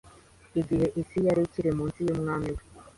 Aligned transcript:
Igihe 0.59 0.85
isi 1.01 1.17
yari 1.27 1.41
ikiri 1.47 1.69
munsi 1.77 1.99
y'Umwami 2.07 2.49
we 2.55 2.63